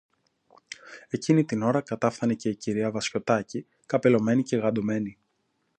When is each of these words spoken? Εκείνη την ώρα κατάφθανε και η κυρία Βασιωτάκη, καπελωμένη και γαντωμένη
Εκείνη 1.09 1.45
την 1.45 1.61
ώρα 1.61 1.81
κατάφθανε 1.81 2.33
και 2.33 2.49
η 2.49 2.55
κυρία 2.55 2.91
Βασιωτάκη, 2.91 3.65
καπελωμένη 3.85 4.43
και 4.43 4.55
γαντωμένη 4.57 5.17